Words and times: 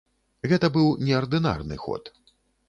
Гэта 0.53 0.69
быў 0.77 0.87
неардынарны 1.09 1.79
ход. 1.85 2.11